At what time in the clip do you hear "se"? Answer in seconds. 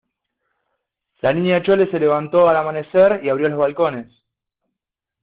1.91-1.99